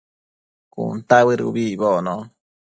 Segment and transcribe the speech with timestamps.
[0.73, 2.15] cuntabëd ubi icbocno